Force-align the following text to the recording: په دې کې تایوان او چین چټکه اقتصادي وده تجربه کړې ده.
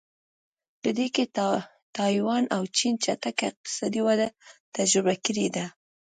په 0.81 0.89
دې 0.97 1.07
کې 1.15 1.23
تایوان 1.97 2.43
او 2.55 2.61
چین 2.77 2.93
چټکه 3.03 3.43
اقتصادي 3.51 4.01
وده 4.07 4.27
تجربه 4.75 5.15
کړې 5.25 5.47
ده. 5.55 5.65